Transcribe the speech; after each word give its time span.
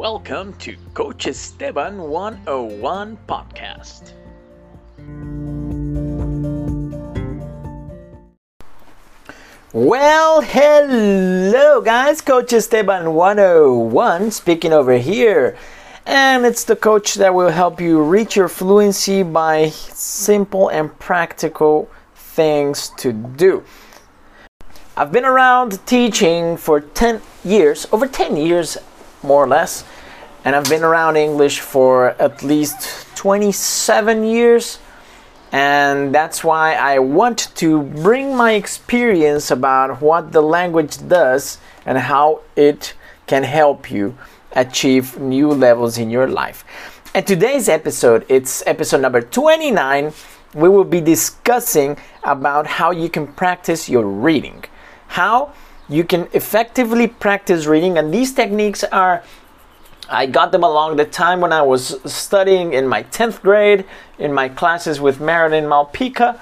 Welcome 0.00 0.54
to 0.60 0.78
Coach 0.94 1.26
Esteban 1.26 2.00
101 2.00 3.18
podcast. 3.28 4.14
Well, 9.74 10.40
hello 10.40 11.82
guys, 11.82 12.22
Coach 12.22 12.54
Esteban 12.54 13.12
101 13.12 14.30
speaking 14.30 14.72
over 14.72 14.96
here. 14.96 15.58
And 16.06 16.46
it's 16.46 16.64
the 16.64 16.76
coach 16.76 17.16
that 17.16 17.34
will 17.34 17.50
help 17.50 17.78
you 17.78 18.02
reach 18.02 18.36
your 18.36 18.48
fluency 18.48 19.22
by 19.22 19.68
simple 19.68 20.70
and 20.70 20.98
practical 20.98 21.90
things 22.14 22.88
to 22.96 23.12
do. 23.12 23.62
I've 24.96 25.12
been 25.12 25.26
around 25.26 25.84
teaching 25.86 26.56
for 26.56 26.80
10 26.80 27.20
years, 27.44 27.86
over 27.92 28.06
10 28.06 28.38
years 28.38 28.78
more 29.22 29.44
or 29.44 29.48
less, 29.48 29.84
and 30.44 30.56
I've 30.56 30.68
been 30.68 30.82
around 30.82 31.16
English 31.16 31.60
for 31.60 32.10
at 32.18 32.42
least 32.42 33.06
27 33.16 34.24
years. 34.24 34.78
And 35.52 36.14
that's 36.14 36.44
why 36.44 36.74
I 36.74 37.00
want 37.00 37.54
to 37.56 37.82
bring 37.82 38.36
my 38.36 38.52
experience 38.52 39.50
about 39.50 40.00
what 40.00 40.32
the 40.32 40.40
language 40.40 40.96
does 41.08 41.58
and 41.84 41.98
how 41.98 42.42
it 42.54 42.94
can 43.26 43.42
help 43.42 43.90
you 43.90 44.16
achieve 44.52 45.18
new 45.18 45.48
levels 45.48 45.98
in 45.98 46.08
your 46.08 46.28
life. 46.28 46.64
And 47.14 47.26
today's 47.26 47.68
episode, 47.68 48.24
it's 48.28 48.62
episode 48.66 49.00
number 49.00 49.20
29. 49.20 50.12
We 50.54 50.68
will 50.68 50.84
be 50.84 51.00
discussing 51.00 51.96
about 52.22 52.66
how 52.66 52.92
you 52.92 53.08
can 53.08 53.26
practice 53.26 53.88
your 53.88 54.04
reading. 54.04 54.64
How 55.08 55.52
you 55.90 56.04
can 56.04 56.28
effectively 56.32 57.08
practice 57.08 57.66
reading 57.66 57.98
and 57.98 58.14
these 58.14 58.32
techniques 58.32 58.84
are 58.84 59.22
I 60.08 60.26
got 60.26 60.50
them 60.50 60.64
along 60.64 60.96
the 60.96 61.04
time 61.04 61.40
when 61.40 61.52
I 61.52 61.62
was 61.62 62.00
studying 62.10 62.72
in 62.72 62.88
my 62.88 63.02
10th 63.04 63.42
grade 63.42 63.84
in 64.18 64.32
my 64.32 64.48
classes 64.48 65.00
with 65.00 65.20
Marilyn 65.20 65.64
Malpica 65.64 66.38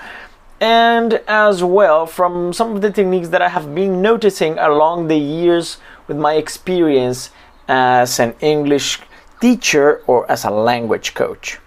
and 0.60 1.14
as 1.26 1.64
well 1.64 2.06
from 2.06 2.52
some 2.52 2.74
of 2.76 2.82
the 2.82 2.90
techniques 2.90 3.28
that 3.28 3.42
I 3.42 3.48
have 3.48 3.74
been 3.74 4.02
noticing 4.02 4.58
along 4.58 5.08
the 5.08 5.18
years 5.18 5.78
with 6.08 6.16
my 6.16 6.34
experience 6.34 7.30
as 7.68 8.18
an 8.18 8.34
English 8.40 9.00
teacher 9.40 10.02
or 10.06 10.30
as 10.30 10.44
a 10.44 10.50
language 10.50 11.14
coach. 11.14 11.58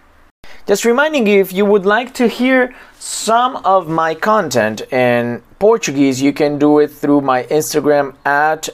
Just 0.68 0.86
reminding 0.86 1.26
you 1.26 1.40
if 1.40 1.54
you 1.54 1.66
would 1.66 1.86
like 1.86 2.14
to 2.16 2.28
hear 2.28 2.76
some 3.00 3.56
of 3.58 3.88
my 3.88 4.14
content 4.14 4.82
in 4.92 5.42
Portuguese, 5.62 6.24
you 6.24 6.34
can 6.34 6.58
do 6.58 6.80
it 6.80 6.90
through 6.90 7.22
my 7.22 7.44
Instagram 7.44 8.16
at 8.26 8.68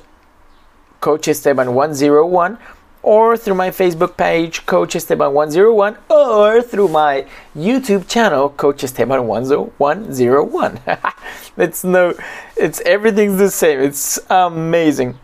Coach 1.01 1.27
Esteban 1.27 1.73
101 1.73 2.57
or 3.03 3.35
through 3.35 3.55
my 3.55 3.71
Facebook 3.71 4.15
page, 4.15 4.65
Coach 4.65 4.93
Esteban101, 4.93 5.97
or 6.09 6.61
through 6.61 6.87
my 6.87 7.27
YouTube 7.53 8.07
channel, 8.07 8.51
Coach 8.51 8.83
Esteban101. 8.83 11.13
it's 11.57 11.83
no, 11.83 12.13
it's 12.55 12.79
everything's 12.85 13.37
the 13.37 13.51
same. 13.51 13.81
It's 13.81 14.17
amazing. 14.29 15.19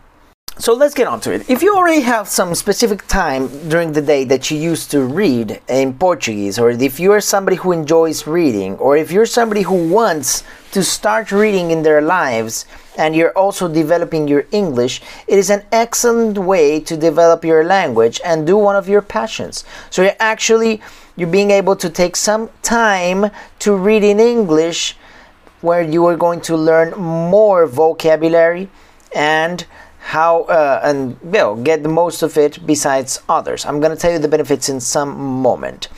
So 0.56 0.72
let's 0.72 0.94
get 0.94 1.08
on 1.08 1.20
to 1.22 1.32
it. 1.32 1.50
If 1.50 1.62
you 1.64 1.74
already 1.74 2.02
have 2.02 2.28
some 2.28 2.54
specific 2.54 3.08
time 3.08 3.48
during 3.68 3.90
the 3.90 4.00
day 4.00 4.22
that 4.26 4.52
you 4.52 4.56
used 4.56 4.88
to 4.92 5.00
read 5.00 5.60
in 5.68 5.94
Portuguese, 5.94 6.60
or 6.60 6.70
if 6.70 7.00
you 7.00 7.10
are 7.10 7.20
somebody 7.20 7.56
who 7.56 7.72
enjoys 7.72 8.24
reading, 8.24 8.76
or 8.76 8.96
if 8.96 9.10
you're 9.10 9.26
somebody 9.26 9.62
who 9.62 9.88
wants 9.88 10.44
to 10.70 10.84
start 10.84 11.32
reading 11.32 11.72
in 11.72 11.82
their 11.82 12.00
lives, 12.00 12.66
and 12.96 13.16
you're 13.16 13.32
also 13.32 13.66
developing 13.66 14.28
your 14.28 14.46
English, 14.52 15.02
it 15.26 15.40
is 15.40 15.50
an 15.50 15.64
excellent 15.72 16.38
way 16.38 16.78
to 16.78 16.96
develop 16.96 17.44
your 17.44 17.64
language 17.64 18.20
and 18.24 18.46
do 18.46 18.56
one 18.56 18.76
of 18.76 18.88
your 18.88 19.02
passions. 19.02 19.64
So 19.90 20.02
you're 20.02 20.16
actually 20.20 20.80
you're 21.16 21.28
being 21.28 21.50
able 21.50 21.74
to 21.76 21.90
take 21.90 22.14
some 22.14 22.48
time 22.62 23.32
to 23.58 23.74
read 23.74 24.04
in 24.04 24.20
English 24.20 24.96
where 25.62 25.82
you 25.82 26.06
are 26.06 26.16
going 26.16 26.40
to 26.42 26.56
learn 26.56 26.92
more 26.92 27.66
vocabulary 27.66 28.68
and 29.14 29.66
how 30.04 30.42
uh, 30.44 30.80
and 30.84 31.16
you 31.24 31.30
know, 31.30 31.56
get 31.56 31.82
the 31.82 31.88
most 31.88 32.22
of 32.22 32.36
it 32.36 32.64
besides 32.66 33.20
others. 33.28 33.64
I'm 33.64 33.80
going 33.80 33.90
to 33.90 34.00
tell 34.00 34.12
you 34.12 34.18
the 34.18 34.28
benefits 34.28 34.68
in 34.68 34.80
some 34.80 35.16
moment 35.18 35.88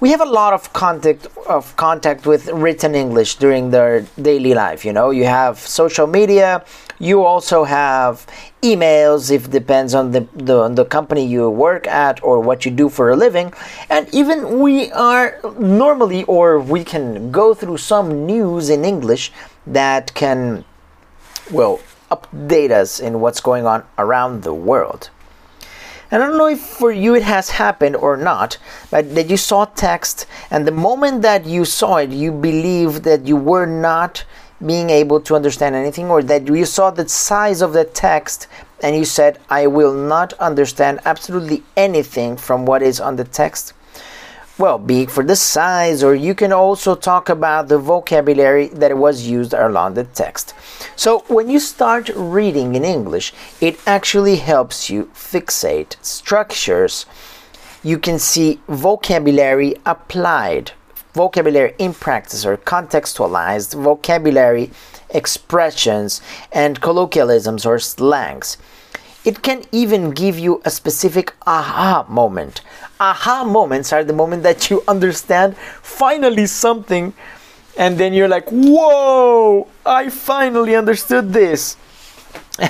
we 0.00 0.10
have 0.10 0.20
a 0.20 0.30
lot 0.40 0.52
of 0.52 0.72
contact 0.72 1.26
of 1.46 1.74
contact 1.76 2.26
with 2.26 2.48
written 2.48 2.94
English 2.94 3.36
during 3.36 3.70
their 3.70 4.02
daily 4.20 4.52
life. 4.52 4.84
You 4.84 4.92
know, 4.92 5.10
you 5.10 5.24
have 5.24 5.58
social 5.58 6.06
media. 6.06 6.64
You 6.98 7.24
also 7.24 7.64
have 7.64 8.26
emails 8.62 9.30
if 9.30 9.50
depends 9.50 9.94
on 9.94 10.12
the, 10.12 10.26
the 10.34 10.58
on 10.60 10.74
the 10.74 10.84
company 10.84 11.24
you 11.26 11.48
work 11.50 11.86
at 11.86 12.22
or 12.22 12.40
what 12.40 12.64
you 12.64 12.70
do 12.70 12.88
for 12.88 13.10
a 13.10 13.16
living 13.16 13.52
and 13.90 14.08
even 14.14 14.60
we 14.60 14.90
are 14.92 15.38
normally 15.58 16.24
or 16.24 16.58
we 16.58 16.82
can 16.82 17.30
go 17.30 17.52
through 17.52 17.76
some 17.76 18.24
news 18.24 18.70
in 18.70 18.86
english 18.86 19.30
that 19.66 20.14
can 20.14 20.64
well 21.50 21.78
update 22.14 22.70
us 22.70 23.00
in 23.00 23.20
what's 23.20 23.40
going 23.40 23.66
on 23.66 23.84
around 23.98 24.42
the 24.42 24.54
world. 24.54 25.10
And 26.10 26.22
I 26.22 26.26
don't 26.26 26.38
know 26.38 26.48
if 26.48 26.60
for 26.60 26.92
you 26.92 27.14
it 27.14 27.22
has 27.22 27.50
happened 27.50 27.96
or 27.96 28.16
not, 28.16 28.58
but 28.90 29.14
that 29.14 29.30
you 29.30 29.36
saw 29.36 29.64
text 29.64 30.26
and 30.50 30.66
the 30.66 30.72
moment 30.72 31.22
that 31.22 31.44
you 31.44 31.64
saw 31.64 31.96
it, 31.96 32.10
you 32.10 32.30
believed 32.30 33.02
that 33.04 33.26
you 33.26 33.36
were 33.36 33.66
not 33.66 34.24
being 34.64 34.90
able 34.90 35.20
to 35.20 35.34
understand 35.34 35.74
anything, 35.74 36.10
or 36.10 36.22
that 36.22 36.46
you 36.46 36.64
saw 36.64 36.90
the 36.90 37.08
size 37.08 37.60
of 37.60 37.72
the 37.72 37.84
text 37.84 38.46
and 38.82 38.96
you 38.96 39.04
said, 39.04 39.38
I 39.50 39.66
will 39.66 39.92
not 39.92 40.32
understand 40.34 41.00
absolutely 41.04 41.62
anything 41.76 42.36
from 42.36 42.64
what 42.64 42.82
is 42.82 43.00
on 43.00 43.16
the 43.16 43.24
text 43.24 43.74
well, 44.56 44.78
be 44.78 45.02
it 45.02 45.10
for 45.10 45.24
the 45.24 45.34
size, 45.34 46.04
or 46.04 46.14
you 46.14 46.34
can 46.34 46.52
also 46.52 46.94
talk 46.94 47.28
about 47.28 47.66
the 47.68 47.78
vocabulary 47.78 48.68
that 48.68 48.96
was 48.96 49.26
used 49.26 49.52
along 49.52 49.94
the 49.94 50.04
text. 50.04 50.54
So, 50.94 51.24
when 51.26 51.50
you 51.50 51.58
start 51.58 52.08
reading 52.14 52.76
in 52.76 52.84
English, 52.84 53.32
it 53.60 53.80
actually 53.84 54.36
helps 54.36 54.88
you 54.88 55.06
fixate 55.06 55.96
structures. 56.02 57.04
You 57.82 57.98
can 57.98 58.20
see 58.20 58.60
vocabulary 58.68 59.74
applied, 59.84 60.70
vocabulary 61.14 61.74
in 61.78 61.92
practice, 61.92 62.46
or 62.46 62.56
contextualized 62.56 63.74
vocabulary 63.74 64.70
expressions 65.10 66.20
and 66.52 66.80
colloquialisms 66.80 67.66
or 67.66 67.80
slangs. 67.80 68.56
It 69.24 69.42
can 69.42 69.64
even 69.72 70.10
give 70.10 70.38
you 70.38 70.60
a 70.64 70.70
specific 70.70 71.32
aha 71.46 72.04
moment. 72.08 72.60
Aha 73.00 73.44
moments 73.44 73.92
are 73.92 74.04
the 74.04 74.12
moment 74.12 74.42
that 74.42 74.70
you 74.70 74.82
understand 74.86 75.56
finally 75.82 76.46
something 76.46 77.12
and 77.76 77.98
then 77.98 78.12
you're 78.12 78.28
like, 78.28 78.48
whoa, 78.50 79.66
I 79.84 80.08
finally 80.08 80.76
understood 80.76 81.32
this. 81.32 81.76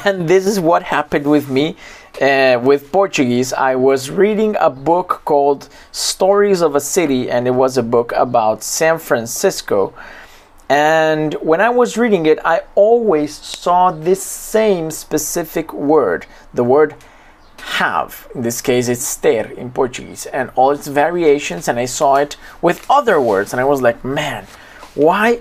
And 0.05 0.27
this 0.27 0.47
is 0.47 0.59
what 0.59 0.83
happened 0.83 1.27
with 1.27 1.51
me 1.51 1.77
uh, 2.21 2.59
with 2.62 2.91
Portuguese. 2.91 3.53
I 3.53 3.75
was 3.75 4.11
reading 4.11 4.57
a 4.59 4.71
book 4.71 5.21
called 5.27 5.69
Stories 5.93 6.62
of 6.62 6.75
a 6.75 6.81
City, 6.81 7.31
and 7.31 7.47
it 7.47 7.51
was 7.51 7.77
a 7.77 7.83
book 7.83 8.12
about 8.17 8.62
San 8.62 8.99
Francisco. 8.99 9.93
And 10.71 11.35
when 11.35 11.61
I 11.61 11.69
was 11.69 11.99
reading 11.99 12.25
it, 12.25 12.39
I 12.45 12.62
always 12.75 13.35
saw 13.35 13.91
this 13.91 14.23
same 14.23 14.91
specific 14.91 15.71
word, 15.75 16.25
the 16.55 16.65
word 16.65 16.95
have. 17.65 18.29
In 18.35 18.43
this 18.43 18.61
case, 18.61 18.89
it's 18.89 19.17
ter 19.17 19.47
in 19.57 19.71
Portuguese, 19.71 20.27
and 20.27 20.51
all 20.55 20.71
its 20.71 20.87
variations. 20.87 21.69
And 21.69 21.79
I 21.79 21.87
saw 21.87 22.17
it 22.17 22.37
with 22.63 22.85
other 22.89 23.21
words, 23.21 23.53
and 23.53 23.61
I 23.61 23.65
was 23.65 23.81
like, 23.81 24.05
man, 24.05 24.47
why? 24.95 25.41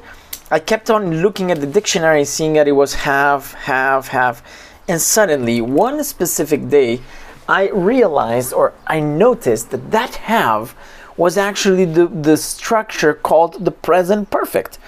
I 0.49 0.59
kept 0.59 0.89
on 0.89 1.21
looking 1.21 1.51
at 1.51 1.59
the 1.59 1.67
dictionary, 1.67 2.25
seeing 2.25 2.53
that 2.53 2.67
it 2.67 2.73
was 2.73 2.93
have, 2.93 3.53
have, 3.53 4.09
have. 4.09 4.43
And 4.87 5.01
suddenly, 5.01 5.61
one 5.61 6.03
specific 6.03 6.69
day, 6.69 7.01
I 7.47 7.69
realized 7.69 8.53
or 8.53 8.73
I 8.87 8.99
noticed 8.99 9.71
that 9.71 9.91
that 9.91 10.15
have 10.15 10.75
was 11.17 11.37
actually 11.37 11.85
the, 11.85 12.07
the 12.07 12.37
structure 12.37 13.13
called 13.13 13.65
the 13.65 13.71
present 13.71 14.29
perfect. 14.29 14.79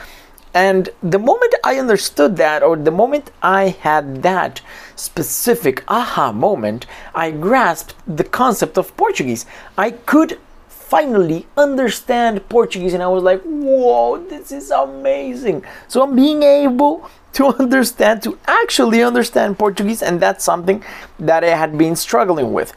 And 0.56 0.90
the 1.04 1.20
moment 1.20 1.54
I 1.66 1.78
understood 1.78 2.38
that, 2.38 2.64
or 2.64 2.78
the 2.78 2.90
moment 2.90 3.30
I 3.42 3.68
had 3.68 4.24
that 4.24 4.62
specific 4.96 5.84
aha 5.90 6.32
moment, 6.32 6.86
I 7.14 7.32
grasped 7.32 7.94
the 8.08 8.24
concept 8.24 8.78
of 8.78 8.96
Portuguese. 8.96 9.46
I 9.78 9.92
could 9.92 10.40
finally 10.70 11.46
understand 11.58 12.48
Portuguese, 12.48 12.94
and 12.94 13.04
I 13.04 13.08
was 13.08 13.22
like, 13.22 13.42
whoa, 13.42 14.18
this 14.30 14.54
is 14.54 14.72
amazing. 14.72 15.66
So 15.90 16.04
I'm 16.04 16.16
being 16.16 16.42
able 16.42 17.10
to 17.34 17.48
understand, 17.60 18.24
to 18.24 18.40
actually 18.48 19.04
understand 19.04 19.60
Portuguese, 19.60 20.02
and 20.02 20.22
that's 20.22 20.46
something 20.46 20.82
that 21.20 21.44
I 21.44 21.50
had 21.50 21.78
been 21.78 21.98
struggling 21.98 22.54
with. 22.54 22.72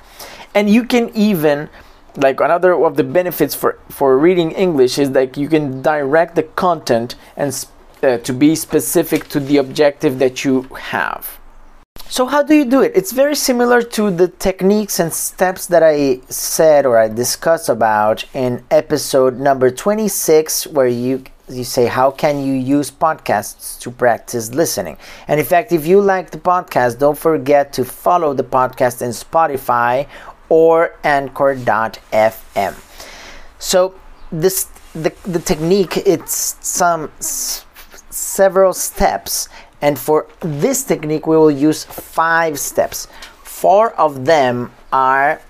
And 0.53 0.69
you 0.69 0.83
can 0.83 1.11
even 1.15 1.69
like 2.17 2.41
another 2.41 2.75
of 2.85 2.97
the 2.97 3.05
benefits 3.05 3.55
for 3.55 3.79
for 3.89 4.19
reading 4.19 4.51
english 4.53 4.99
is 4.99 5.11
like 5.11 5.37
you 5.37 5.49
can 5.49 5.83
direct 5.83 6.35
the 6.35 6.43
content 6.43 7.15
and 7.37 7.67
uh, 8.03 8.17
to 8.19 8.33
be 8.33 8.55
specific 8.55 9.29
to 9.29 9.41
the 9.41 9.57
objective 9.57 10.19
that 10.19 10.45
you 10.45 10.63
have 10.93 11.39
So, 12.11 12.25
how 12.25 12.43
do 12.43 12.55
you 12.55 12.65
do 12.65 12.81
it? 12.81 12.93
It's 12.95 13.13
very 13.13 13.35
similar 13.37 13.83
to 13.83 14.11
the 14.11 14.29
techniques 14.29 14.99
and 14.99 15.13
steps 15.13 15.67
that 15.67 15.83
I 15.83 16.21
said 16.31 16.87
or 16.87 16.97
I 16.97 17.09
discussed 17.09 17.69
about 17.69 18.25
in 18.33 18.65
episode 18.71 19.39
number 19.39 19.71
26, 19.71 20.69
where 20.69 20.87
you 20.89 21.25
you 21.51 21.65
say 21.65 21.87
how 21.87 22.11
can 22.11 22.45
you 22.45 22.53
use 22.53 22.91
podcasts 22.91 23.81
to 23.81 23.91
practice 23.91 24.53
listening 24.53 24.97
and 25.29 25.41
in 25.41 25.47
fact 25.47 25.73
if 25.73 25.87
you 25.87 25.99
like 25.99 26.31
the 26.31 26.39
podcast 26.39 26.99
don't 26.99 27.17
forget 27.17 27.73
to 27.73 27.85
follow 27.85 28.35
the 28.35 28.45
podcast 28.45 29.01
in 29.01 29.11
spotify 29.11 30.07
or 30.49 30.97
anchor.fm 31.05 32.75
so 33.59 33.95
this 34.31 34.69
the, 34.95 35.13
the 35.25 35.39
technique 35.39 35.97
it's 35.99 36.57
some 36.61 37.11
s- 37.19 37.65
several 38.11 38.73
steps. 38.73 39.49
And 39.81 39.99
for 39.99 40.27
this 40.41 40.85
technique 40.85 41.27
we 41.27 41.37
will 41.37 41.51
use 41.51 41.85
five 41.85 42.59
steps. 42.59 43.07
Four 43.43 43.93
of 43.95 44.25
them 44.25 44.73
are 44.93 45.41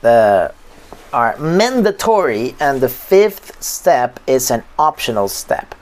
the 0.00 0.52
are 1.12 1.36
mandatory 1.38 2.54
and 2.60 2.80
the 2.80 2.88
fifth 2.88 3.62
step 3.62 4.20
is 4.26 4.50
an 4.50 4.62
optional 4.78 5.28
step. 5.28 5.74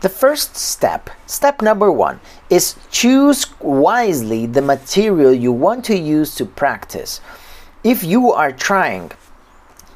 The 0.00 0.08
first 0.08 0.56
step 0.56 1.10
step 1.26 1.62
number 1.62 1.90
one 1.90 2.20
is 2.50 2.76
choose 2.90 3.46
wisely 3.60 4.46
the 4.46 4.62
material 4.62 5.32
you 5.32 5.52
want 5.52 5.84
to 5.86 5.96
use 5.96 6.34
to 6.36 6.44
practice 6.44 7.20
if 7.84 8.04
you 8.04 8.32
are 8.32 8.52
trying 8.52 9.10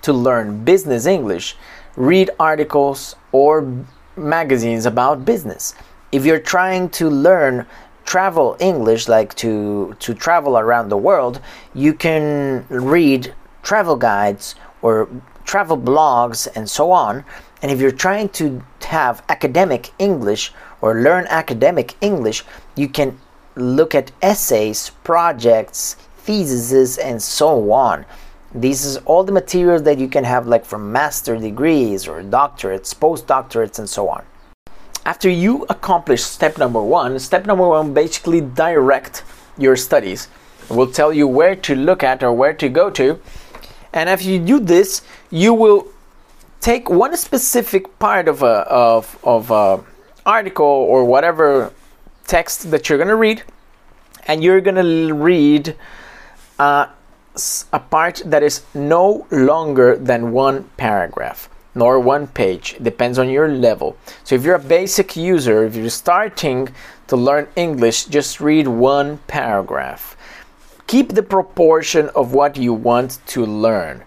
to 0.02 0.12
learn 0.12 0.64
business 0.64 1.06
english 1.06 1.56
read 1.96 2.30
articles 2.38 3.16
or 3.32 3.84
magazines 4.16 4.86
about 4.86 5.24
business 5.24 5.74
if 6.12 6.24
you're 6.24 6.38
trying 6.38 6.88
to 6.88 7.08
learn 7.08 7.66
travel 8.04 8.56
english 8.60 9.08
like 9.08 9.34
to 9.34 9.94
to 9.98 10.14
travel 10.14 10.58
around 10.58 10.88
the 10.88 10.96
world 10.96 11.40
you 11.74 11.92
can 11.92 12.64
read 12.68 13.34
travel 13.62 13.96
guides 13.96 14.54
or 14.80 15.08
travel 15.46 15.78
blogs 15.78 16.48
and 16.54 16.68
so 16.68 16.92
on. 16.92 17.24
And 17.62 17.70
if 17.70 17.80
you're 17.80 17.90
trying 18.06 18.28
to 18.40 18.62
have 18.82 19.22
academic 19.28 19.92
English 19.98 20.52
or 20.80 21.00
learn 21.00 21.26
academic 21.28 21.94
English, 22.00 22.44
you 22.76 22.88
can 22.88 23.18
look 23.54 23.94
at 23.94 24.12
essays, 24.20 24.90
projects, 25.02 25.96
theses, 26.26 26.98
and 26.98 27.22
so 27.22 27.72
on. 27.72 28.04
This 28.54 28.84
is 28.84 28.96
all 28.98 29.24
the 29.24 29.32
materials 29.32 29.82
that 29.84 29.98
you 29.98 30.08
can 30.08 30.24
have, 30.24 30.46
like 30.46 30.64
from 30.64 30.92
master 30.92 31.36
degrees 31.36 32.06
or 32.08 32.22
doctorates, 32.22 32.94
postdoctorates, 32.94 33.78
and 33.78 33.88
so 33.88 34.08
on. 34.08 34.24
After 35.04 35.30
you 35.30 35.64
accomplish 35.68 36.22
step 36.22 36.58
number 36.58 36.82
one, 36.82 37.18
step 37.18 37.46
number 37.46 37.68
one 37.68 37.94
basically 37.94 38.40
direct 38.40 39.24
your 39.56 39.76
studies. 39.76 40.28
It 40.68 40.74
will 40.74 40.90
tell 40.90 41.12
you 41.12 41.28
where 41.28 41.54
to 41.54 41.74
look 41.74 42.02
at 42.02 42.22
or 42.22 42.32
where 42.32 42.52
to 42.54 42.68
go 42.68 42.90
to 42.90 43.20
and 43.96 44.10
after 44.10 44.28
you 44.28 44.38
do 44.38 44.60
this, 44.60 45.00
you 45.30 45.54
will 45.54 45.88
take 46.60 46.90
one 46.90 47.16
specific 47.16 47.98
part 47.98 48.28
of 48.28 48.42
a 48.42 48.56
of 48.68 49.18
of 49.24 49.50
a 49.50 49.82
article 50.26 50.66
or 50.66 51.04
whatever 51.04 51.72
text 52.26 52.70
that 52.70 52.88
you're 52.88 52.98
gonna 52.98 53.16
read, 53.16 53.42
and 54.26 54.44
you're 54.44 54.60
gonna 54.60 55.14
read 55.14 55.76
a 56.58 57.80
part 57.90 58.22
that 58.24 58.42
is 58.42 58.62
no 58.74 59.26
longer 59.30 59.96
than 59.96 60.32
one 60.32 60.64
paragraph 60.76 61.48
nor 61.74 62.00
one 62.00 62.26
page 62.26 62.76
depends 62.82 63.18
on 63.18 63.28
your 63.28 63.48
level 63.48 63.96
so 64.24 64.34
if 64.34 64.44
you're 64.44 64.54
a 64.54 64.58
basic 64.58 65.16
user 65.16 65.64
if 65.64 65.76
you're 65.76 65.90
starting 65.90 66.68
to 67.06 67.16
learn 67.16 67.46
english 67.56 68.06
just 68.06 68.40
read 68.40 68.66
one 68.66 69.18
paragraph 69.26 70.16
Keep 70.86 71.14
the 71.14 71.22
proportion 71.22 72.10
of 72.14 72.32
what 72.32 72.56
you 72.56 72.72
want 72.72 73.18
to 73.26 73.44
learn. 73.44 74.04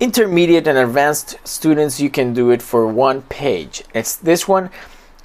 Intermediate 0.00 0.66
and 0.66 0.76
advanced 0.76 1.38
students, 1.44 2.00
you 2.00 2.10
can 2.10 2.32
do 2.32 2.50
it 2.50 2.60
for 2.60 2.88
one 2.88 3.22
page. 3.22 3.84
It's 3.94 4.16
this 4.16 4.48
one, 4.48 4.70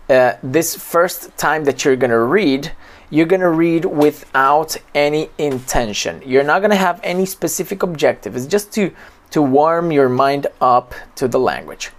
uh, 0.08 0.34
this 0.44 0.76
first 0.76 1.36
time 1.36 1.64
that 1.64 1.84
you're 1.84 1.96
gonna 1.96 2.20
read, 2.20 2.74
you're 3.14 3.28
gonna 3.28 3.52
read 3.52 3.86
without 3.86 4.76
any 4.96 5.30
intention. 5.38 6.20
You're 6.26 6.44
not 6.52 6.64
gonna 6.64 6.76
have 6.76 7.00
any 7.04 7.28
specific 7.28 7.84
objective. 7.84 8.36
It's 8.36 8.48
just 8.48 8.74
to 8.74 8.90
to 9.30 9.40
warm 9.40 9.92
your 9.92 10.10
mind 10.10 10.48
up 10.60 10.96
to 11.18 11.28
the 11.28 11.40
language. 11.40 11.92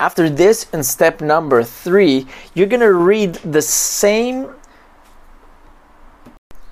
After 0.00 0.28
this, 0.28 0.66
in 0.72 0.82
step 0.82 1.20
number 1.20 1.62
three, 1.62 2.26
you're 2.54 2.66
gonna 2.66 2.92
read 2.92 3.34
the 3.36 3.62
same 3.62 4.48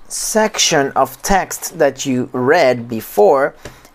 section 0.09 0.91
of 0.97 1.23
text 1.23 1.79
that 1.79 2.05
you 2.05 2.29
read 2.32 2.89
before 2.89 3.55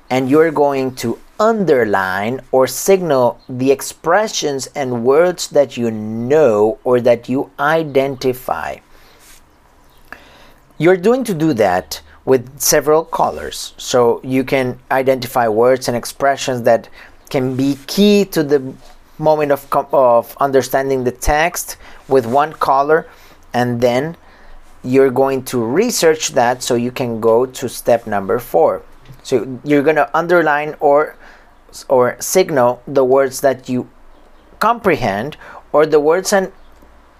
and 0.09 0.29
you're 0.29 0.51
going 0.51 0.95
to 0.95 1.19
underline 1.37 2.39
or 2.53 2.65
signal 2.65 3.41
the 3.49 3.71
expressions 3.71 4.67
and 4.73 5.03
words 5.03 5.49
that 5.49 5.75
you 5.75 5.91
know 5.91 6.79
or 6.85 7.01
that 7.01 7.27
you 7.27 7.51
identify. 7.59 8.77
You're 10.81 10.97
going 10.97 11.23
to 11.25 11.35
do 11.35 11.53
that 11.53 12.01
with 12.25 12.59
several 12.59 13.05
colors. 13.05 13.75
So 13.77 14.19
you 14.23 14.43
can 14.43 14.79
identify 14.89 15.47
words 15.47 15.87
and 15.87 15.95
expressions 15.95 16.63
that 16.63 16.89
can 17.29 17.55
be 17.55 17.77
key 17.85 18.25
to 18.25 18.41
the 18.41 18.73
moment 19.19 19.51
of, 19.51 19.67
of 19.93 20.35
understanding 20.39 21.03
the 21.03 21.11
text 21.11 21.77
with 22.07 22.25
one 22.25 22.53
color 22.53 23.07
and 23.53 23.79
then 23.79 24.17
you're 24.83 25.11
going 25.11 25.43
to 25.53 25.63
research 25.63 26.29
that 26.29 26.63
so 26.63 26.73
you 26.73 26.91
can 26.91 27.21
go 27.21 27.45
to 27.45 27.69
step 27.69 28.07
number 28.07 28.39
four. 28.39 28.81
So 29.21 29.59
you're 29.63 29.83
going 29.83 29.97
to 29.97 30.09
underline 30.17 30.75
or 30.79 31.15
or 31.89 32.17
signal 32.19 32.81
the 32.87 33.05
words 33.05 33.41
that 33.41 33.69
you 33.69 33.87
comprehend 34.57 35.37
or 35.73 35.85
the 35.85 35.99
words 35.99 36.33
and 36.33 36.51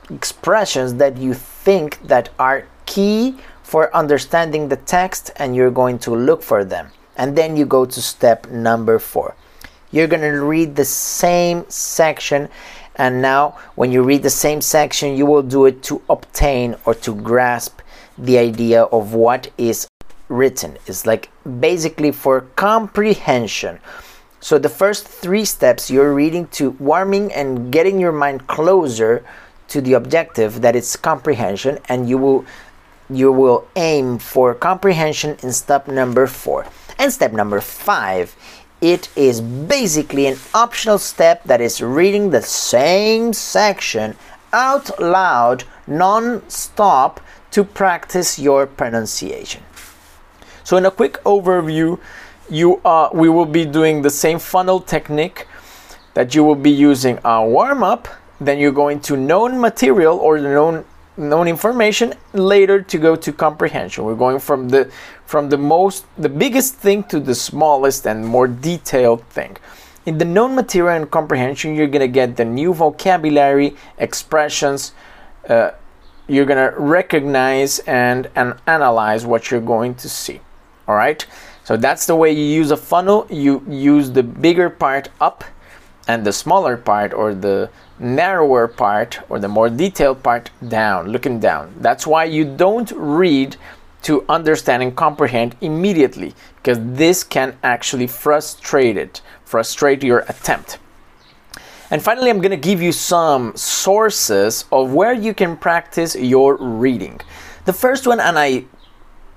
expressions 0.09 0.95
that 0.95 1.17
you 1.17 1.35
think 1.35 2.01
that 2.07 2.29
are 2.39 2.65
key 2.87 3.37
for 3.71 3.95
understanding 3.95 4.67
the 4.67 4.75
text 4.75 5.31
and 5.37 5.55
you're 5.55 5.71
going 5.71 5.97
to 5.97 6.11
look 6.13 6.43
for 6.43 6.65
them. 6.65 6.91
And 7.15 7.37
then 7.37 7.55
you 7.55 7.65
go 7.65 7.85
to 7.85 8.01
step 8.01 8.49
number 8.49 8.99
4. 8.99 9.33
You're 9.91 10.07
going 10.07 10.27
to 10.33 10.43
read 10.43 10.75
the 10.75 10.83
same 10.83 11.63
section 11.69 12.49
and 12.95 13.21
now, 13.21 13.57
when 13.75 13.91
you 13.91 14.03
read 14.03 14.21
the 14.21 14.29
same 14.29 14.61
section, 14.61 15.15
you 15.15 15.25
will 15.25 15.41
do 15.41 15.65
it 15.65 15.81
to 15.83 16.01
obtain 16.09 16.75
or 16.85 16.93
to 16.95 17.15
grasp 17.15 17.79
the 18.17 18.37
idea 18.37 18.83
of 18.83 19.13
what 19.13 19.49
is 19.57 19.87
written. 20.27 20.77
It's 20.85 21.05
like 21.05 21.29
basically 21.59 22.11
for 22.11 22.41
comprehension. 22.55 23.79
So, 24.41 24.59
the 24.59 24.69
first 24.69 25.07
three 25.07 25.45
steps 25.45 25.89
you're 25.89 26.13
reading 26.13 26.47
to 26.59 26.71
warming 26.71 27.31
and 27.31 27.71
getting 27.71 27.99
your 27.99 28.11
mind 28.11 28.47
closer 28.47 29.23
to 29.69 29.79
the 29.79 29.93
objective 29.93 30.61
that 30.61 30.75
is 30.75 30.97
comprehension, 30.97 31.79
and 31.87 32.09
you 32.09 32.17
will 32.17 32.45
you 33.11 33.31
will 33.31 33.67
aim 33.75 34.17
for 34.17 34.53
comprehension 34.53 35.37
in 35.43 35.51
step 35.51 35.87
number 35.87 36.27
four. 36.27 36.65
And 36.97 37.11
step 37.11 37.33
number 37.33 37.61
five 37.61 38.35
it 38.81 39.09
is 39.15 39.41
basically 39.41 40.25
an 40.25 40.37
optional 40.55 40.97
step 40.97 41.43
that 41.43 41.61
is 41.61 41.81
reading 41.81 42.31
the 42.31 42.41
same 42.41 43.31
section 43.31 44.15
out 44.51 44.99
loud 44.99 45.63
non-stop 45.85 47.21
to 47.51 47.63
practice 47.63 48.39
your 48.39 48.65
pronunciation. 48.65 49.63
So 50.63 50.77
in 50.77 50.85
a 50.85 50.91
quick 50.91 51.23
overview, 51.23 51.99
you 52.49 52.81
uh, 52.83 53.09
we 53.13 53.29
will 53.29 53.45
be 53.45 53.65
doing 53.65 54.01
the 54.01 54.09
same 54.09 54.39
funnel 54.39 54.79
technique 54.79 55.47
that 56.13 56.35
you 56.35 56.43
will 56.43 56.55
be 56.55 56.71
using 56.71 57.19
a 57.23 57.45
warm 57.45 57.83
up, 57.83 58.07
then 58.39 58.57
you're 58.57 58.71
going 58.71 58.99
to 59.01 59.15
known 59.15 59.59
material 59.61 60.17
or 60.17 60.41
the 60.41 60.49
known 60.49 60.83
known 61.17 61.47
information 61.47 62.13
later 62.33 62.81
to 62.81 62.97
go 62.97 63.15
to 63.15 63.33
comprehension. 63.33 64.03
We're 64.03 64.15
going 64.15 64.39
from 64.39 64.69
the 64.69 64.91
from 65.25 65.49
the 65.49 65.57
most 65.57 66.05
the 66.17 66.29
biggest 66.29 66.75
thing 66.75 67.03
to 67.05 67.19
the 67.19 67.35
smallest 67.35 68.07
and 68.07 68.25
more 68.25 68.47
detailed 68.47 69.23
thing. 69.25 69.57
In 70.05 70.17
the 70.17 70.25
known 70.25 70.55
material 70.55 70.95
and 70.95 71.11
comprehension, 71.11 71.75
you're 71.75 71.87
gonna 71.87 72.07
get 72.07 72.37
the 72.37 72.45
new 72.45 72.73
vocabulary, 72.73 73.75
expressions. 73.97 74.93
Uh, 75.47 75.71
you're 76.27 76.45
gonna 76.45 76.73
recognize 76.77 77.79
and 77.79 78.29
and 78.35 78.55
analyze 78.67 79.25
what 79.25 79.51
you're 79.51 79.61
going 79.61 79.95
to 79.95 80.09
see. 80.09 80.39
All 80.87 80.95
right. 80.95 81.25
So 81.63 81.77
that's 81.77 82.05
the 82.05 82.15
way 82.15 82.31
you 82.31 82.43
use 82.43 82.71
a 82.71 82.77
funnel. 82.77 83.27
You 83.29 83.63
use 83.69 84.11
the 84.11 84.23
bigger 84.23 84.69
part 84.69 85.09
up 85.19 85.43
and 86.07 86.25
the 86.25 86.33
smaller 86.33 86.77
part 86.77 87.13
or 87.13 87.33
the 87.33 87.69
narrower 87.99 88.67
part 88.67 89.19
or 89.29 89.39
the 89.39 89.47
more 89.47 89.69
detailed 89.69 90.23
part 90.23 90.49
down, 90.67 91.09
looking 91.09 91.39
down. 91.39 91.73
That's 91.79 92.07
why 92.07 92.25
you 92.25 92.43
don't 92.45 92.91
read 92.91 93.55
to 94.03 94.25
understand 94.27 94.81
and 94.81 94.95
comprehend 94.95 95.55
immediately 95.61 96.33
because 96.57 96.79
this 96.81 97.23
can 97.23 97.55
actually 97.63 98.07
frustrate 98.07 98.97
it, 98.97 99.21
frustrate 99.45 100.03
your 100.03 100.19
attempt. 100.27 100.79
And 101.91 102.01
finally, 102.01 102.29
I'm 102.29 102.39
going 102.39 102.51
to 102.51 102.57
give 102.57 102.81
you 102.81 102.93
some 102.93 103.55
sources 103.55 104.65
of 104.71 104.93
where 104.93 105.13
you 105.13 105.33
can 105.33 105.57
practice 105.57 106.15
your 106.15 106.55
reading. 106.55 107.19
The 107.65 107.73
first 107.73 108.07
one, 108.07 108.19
and 108.19 108.39
I 108.39 108.63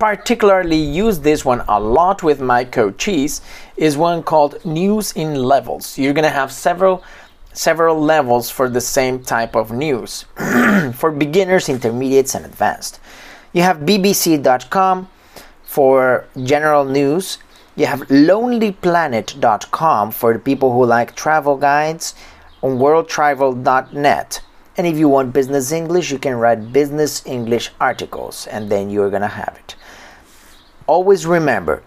particularly 0.04 0.76
use 0.76 1.20
this 1.20 1.46
one 1.46 1.62
a 1.66 1.80
lot 1.80 2.23
with 2.23 2.38
my 2.38 2.62
coachees 2.62 3.40
is 3.78 3.96
one 3.96 4.23
called 4.23 4.62
news 4.62 5.12
in 5.12 5.34
levels. 5.34 5.96
You're 5.96 6.12
going 6.12 6.30
to 6.30 6.38
have 6.42 6.52
several 6.52 7.02
several 7.54 7.99
levels 7.99 8.50
for 8.50 8.68
the 8.68 8.82
same 8.82 9.23
type 9.23 9.56
of 9.56 9.70
news 9.70 10.26
for 11.00 11.11
beginners, 11.11 11.70
intermediates 11.70 12.34
and 12.34 12.44
advanced. 12.44 13.00
You 13.54 13.62
have 13.62 13.78
bbc.com 13.78 15.08
for 15.62 16.26
general 16.42 16.84
news. 16.84 17.38
You 17.75 17.87
have 17.87 18.00
lonelyplanet.com 18.00 20.11
for 20.11 20.38
people 20.38 20.75
who 20.75 20.84
like 20.84 21.16
travel 21.16 21.56
guides 21.56 22.14
on 22.62 22.76
worldtravel.net. 22.76 24.42
And 24.76 24.87
if 24.87 24.99
you 24.99 25.08
want 25.08 25.32
business 25.32 25.73
English, 25.73 26.11
you 26.11 26.18
can 26.18 26.34
write 26.34 26.75
business 26.75 27.25
English 27.25 27.70
articles 27.80 28.46
and 28.49 28.68
then 28.68 28.90
you're 28.90 29.08
going 29.08 29.23
to 29.23 29.37
have 29.42 29.56
it. 29.64 29.76
Always 30.86 31.26
remember 31.26 31.82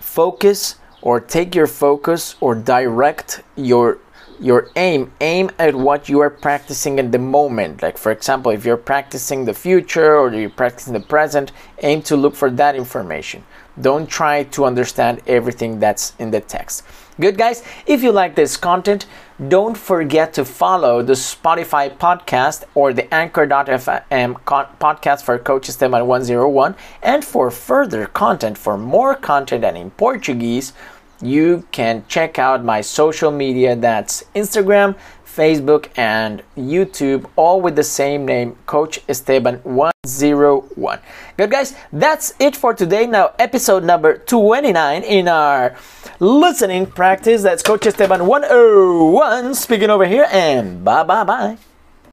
focus 0.00 0.76
or 1.02 1.20
take 1.20 1.54
your 1.54 1.66
focus 1.66 2.36
or 2.40 2.54
direct 2.54 3.42
your 3.56 3.98
your 4.40 4.70
aim. 4.76 5.10
Aim 5.20 5.50
at 5.58 5.74
what 5.74 6.08
you 6.08 6.20
are 6.20 6.30
practicing 6.30 7.00
in 7.00 7.10
the 7.10 7.18
moment. 7.18 7.82
Like 7.82 7.98
for 7.98 8.12
example 8.12 8.52
if 8.52 8.64
you're 8.64 8.76
practicing 8.76 9.44
the 9.44 9.54
future 9.54 10.16
or 10.16 10.32
you're 10.32 10.50
practicing 10.50 10.92
the 10.92 11.00
present 11.00 11.50
aim 11.82 12.02
to 12.02 12.16
look 12.16 12.36
for 12.36 12.50
that 12.50 12.76
information. 12.76 13.44
Don't 13.80 14.08
try 14.08 14.44
to 14.44 14.64
understand 14.64 15.22
everything 15.26 15.80
that's 15.80 16.12
in 16.18 16.30
the 16.30 16.40
text 16.40 16.84
good 17.20 17.36
guys. 17.36 17.62
If 17.86 18.02
you 18.02 18.12
like 18.12 18.34
this 18.34 18.56
content 18.56 19.06
don't 19.46 19.76
forget 19.78 20.32
to 20.32 20.44
follow 20.44 21.00
the 21.00 21.12
spotify 21.12 21.96
podcast 21.96 22.64
or 22.74 22.92
the 22.92 23.14
anchor.fm 23.14 24.34
podcast 24.42 25.22
for 25.22 25.38
coach 25.38 25.68
esteban 25.68 26.04
101 26.08 26.74
and 27.04 27.24
for 27.24 27.48
further 27.48 28.06
content 28.06 28.58
for 28.58 28.76
more 28.76 29.14
content 29.14 29.64
and 29.64 29.76
in 29.76 29.92
portuguese 29.92 30.72
you 31.20 31.66
can 31.72 32.04
check 32.08 32.38
out 32.38 32.64
my 32.64 32.80
social 32.80 33.30
media 33.30 33.74
that's 33.76 34.24
Instagram, 34.34 34.96
Facebook, 35.24 35.88
and 35.96 36.42
YouTube, 36.56 37.28
all 37.36 37.60
with 37.60 37.76
the 37.76 37.84
same 37.84 38.26
name, 38.26 38.56
Coach 38.66 39.00
Esteban 39.08 39.56
101. 39.62 40.98
Good, 41.36 41.50
guys, 41.50 41.74
that's 41.92 42.34
it 42.40 42.56
for 42.56 42.74
today. 42.74 43.06
Now, 43.06 43.34
episode 43.38 43.84
number 43.84 44.18
29 44.18 45.02
in 45.04 45.28
our 45.28 45.76
listening 46.18 46.86
practice. 46.86 47.42
That's 47.42 47.62
Coach 47.62 47.86
Esteban 47.86 48.26
101 48.26 49.54
speaking 49.54 49.90
over 49.90 50.06
here, 50.06 50.26
and 50.32 50.84
bye 50.84 51.04
bye 51.04 51.24
bye. 51.24 51.58